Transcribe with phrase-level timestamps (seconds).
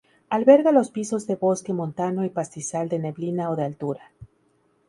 [0.31, 4.09] Alberga los pisos de bosque montano y pastizal de neblina o de altura.